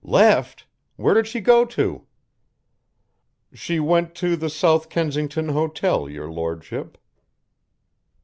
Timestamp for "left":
0.03-0.65